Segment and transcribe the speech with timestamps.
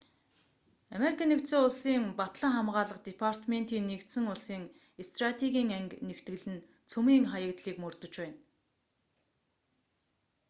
[0.95, 4.63] ану-ын батлан хамгаалах департементийн нэгдсэн улсын
[5.07, 8.37] стратегийн анги нэгтгэл нь цөмийн хаягдлыг мөрдөж байна